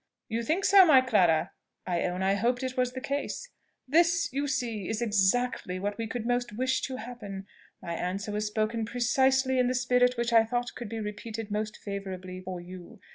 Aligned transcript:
"You 0.29 0.41
think 0.41 0.65
so, 0.65 0.83
my 0.83 1.01
Clara? 1.01 1.51
I 1.85 2.01
own 2.05 2.23
I 2.23 2.33
hoped 2.33 2.63
it 2.63 2.75
was 2.75 2.93
the 2.93 2.99
case. 3.01 3.51
This, 3.87 4.27
you 4.33 4.47
see, 4.47 4.89
is 4.89 4.99
exactly 4.99 5.77
what 5.79 5.99
we 5.99 6.07
could 6.07 6.25
most 6.25 6.57
wish 6.57 6.81
to 6.87 6.95
happen. 6.95 7.45
My 7.83 7.93
answer 7.93 8.31
was 8.31 8.47
spoken 8.47 8.83
precisely 8.83 9.59
in 9.59 9.67
the 9.67 9.75
spirit 9.75 10.17
which 10.17 10.33
I 10.33 10.43
thought 10.43 10.73
could 10.73 10.89
be 10.89 10.99
repeated 10.99 11.51
most 11.51 11.77
favourably 11.77 12.41
for 12.41 12.59
you. 12.59 12.99